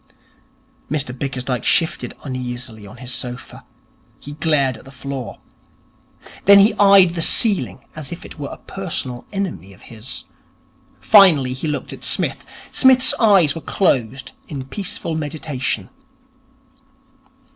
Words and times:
Mr 0.89 1.15
Bickersdyke 1.15 1.63
shifted 1.63 2.15
uneasily 2.23 2.87
on 2.87 2.97
his 2.97 3.13
sofa. 3.13 3.63
He 4.19 4.31
glared 4.31 4.75
at 4.75 4.83
the 4.85 4.91
floor. 4.91 5.37
Then 6.45 6.57
he 6.57 6.73
eyed 6.79 7.11
the 7.11 7.21
ceiling 7.21 7.85
as 7.95 8.11
if 8.11 8.25
it 8.25 8.39
were 8.39 8.49
a 8.49 8.57
personal 8.57 9.27
enemy 9.31 9.73
of 9.73 9.83
his. 9.93 10.23
Finally 10.99 11.53
he 11.53 11.67
looked 11.67 11.93
at 11.93 12.03
Psmith. 12.03 12.43
Psmith's 12.71 13.13
eyes 13.19 13.53
were 13.53 13.61
closed 13.61 14.31
in 14.47 14.65
peaceful 14.65 15.15
meditation. 15.15 15.91